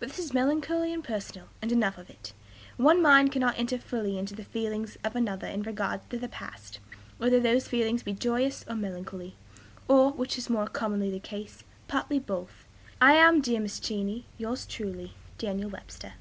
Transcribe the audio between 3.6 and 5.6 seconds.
fully into the feelings of another